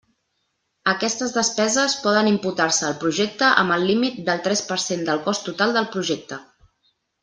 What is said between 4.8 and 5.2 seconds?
cent